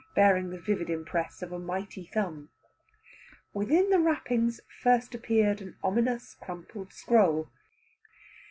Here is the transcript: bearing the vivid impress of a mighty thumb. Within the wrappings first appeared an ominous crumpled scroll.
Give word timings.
bearing 0.15 0.49
the 0.49 0.57
vivid 0.57 0.89
impress 0.89 1.43
of 1.43 1.51
a 1.51 1.59
mighty 1.59 2.05
thumb. 2.07 2.49
Within 3.53 3.91
the 3.91 3.99
wrappings 3.99 4.59
first 4.81 5.13
appeared 5.13 5.61
an 5.61 5.75
ominous 5.83 6.33
crumpled 6.33 6.91
scroll. 6.91 7.51